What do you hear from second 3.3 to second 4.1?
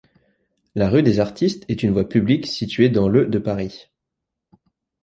Paris.